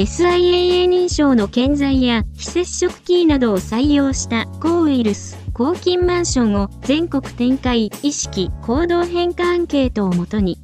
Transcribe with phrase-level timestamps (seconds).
[0.00, 10.56] SIAA 認証の建材や非接触キーなどを採用した抗ウイルス、抗菌マンションを全国展開意識行動変化アンケートをもとに、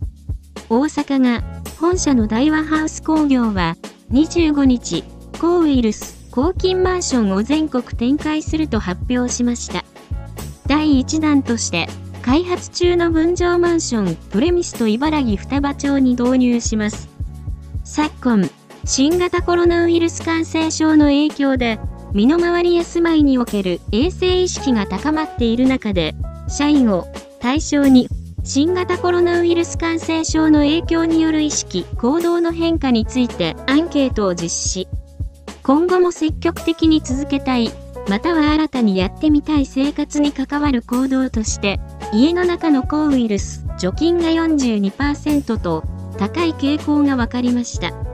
[0.70, 1.42] 大阪が
[1.78, 3.76] 本社の大和ハウス工業は
[4.10, 5.04] 25日、
[5.38, 9.84] 抗ウイルス、抗菌マンションを全国展開すると発表しました。
[10.66, 11.88] 第1弾として、
[12.22, 17.10] 開発中の分譲マンションプレミスと茨城双葉町に導入します。
[17.84, 18.50] 昨今、
[18.88, 21.80] 新型コロナウイルス感染症の影響で、
[22.12, 26.14] 身の回りや住まいにおける衛生意識が高まっている中で、
[26.48, 27.04] 社員を
[27.40, 28.08] 対象に
[28.44, 34.88] 新型コロナウイルス感染症の影響による意識、行動の変化についてアンケートを実施。
[35.64, 37.72] 今後も積極的に続けたい、
[38.08, 41.80] または新たにやってみたい生活に関わる行動として、
[42.12, 45.82] 家の中の抗ウイルス、除菌が42%と
[46.18, 48.05] 高い傾向が分かりました。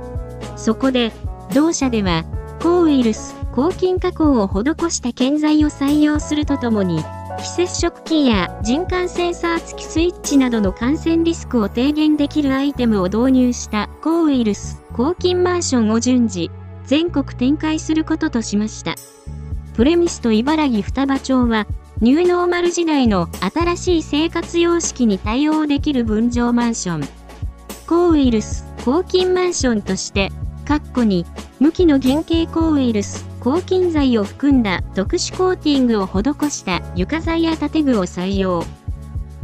[0.62, 1.10] そこで、
[1.52, 2.24] 同社では、
[2.62, 7.02] 抗ウイルス、抗菌加工を施した建材を採用するとともに、
[7.40, 16.48] 非接触キーや人感センサー付きスイッチなどの感染リスクを低減できるアイテムを導入した抗ウイルス、抗菌マンションを順次、
[16.86, 18.94] 全国展開することとしました。
[19.74, 21.66] プレミスと茨城双葉町は、
[22.00, 27.08] ニューノーマル時代の新しい生活様式に対応できる分譲マンション。
[27.88, 30.30] 抗ウイルス、抗菌マンションとして、
[30.62, 31.26] カッコに、
[31.60, 38.64] 無機の原型抗ウイルス、抗菌剤を含んだ特殊コーティングを施した床材や建具を採用。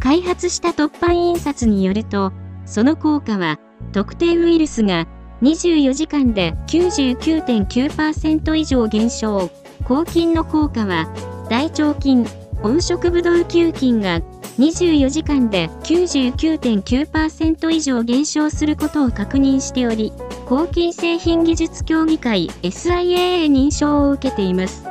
[0.01, 2.33] 開発した突版印刷によると、
[2.65, 3.59] その効果は、
[3.93, 5.07] 特定ウイルスが
[5.43, 9.51] 24時間で99.9%以上減少。
[9.85, 11.09] 抗菌の効果は、
[11.49, 12.27] 大腸菌、
[12.63, 14.21] 温色ブドウ球菌が
[14.59, 20.13] 24時間で99.9%以上減少することを確認しており、
[20.47, 24.85] 抗菌製品技術協議会 SIAA 認証を受けています。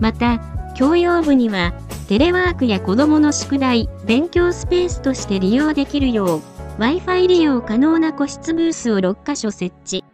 [0.00, 0.40] また、
[0.74, 1.74] 教養部には、
[2.08, 6.42] テレワークや子供の宿題、勉強スペースとして利用できるよう、
[6.78, 10.04] Wi-Fi 利用可能な個室ブースを6カ所設置。